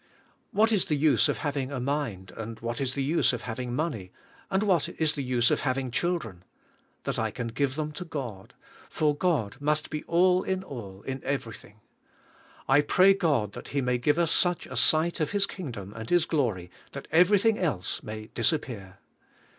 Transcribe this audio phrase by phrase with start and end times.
[0.49, 3.75] What is the use of having a mind; and what is the use of having
[3.75, 4.11] money;
[4.49, 6.43] and what is the use of hav ing children?
[7.03, 8.55] That I can give them to God;
[8.89, 11.81] for God must be all in all in everything.
[12.67, 16.09] I pray God that He may give us such a sight of His kingdom, and
[16.09, 18.99] His glory, that everything else may di^rp pear.